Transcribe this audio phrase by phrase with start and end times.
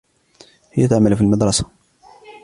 [0.73, 1.65] هي تعمل في المدرسة.